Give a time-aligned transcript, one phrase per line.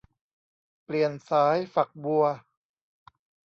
[0.85, 2.25] เปลี่ยนสายฝักบัว